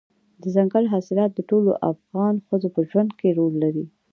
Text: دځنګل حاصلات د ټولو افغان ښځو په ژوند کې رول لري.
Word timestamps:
دځنګل 0.41 0.85
حاصلات 0.93 1.31
د 1.35 1.39
ټولو 1.49 1.71
افغان 1.91 2.35
ښځو 2.47 2.67
په 2.75 2.81
ژوند 2.89 3.11
کې 3.19 3.29
رول 3.37 3.53
لري. 3.63 3.85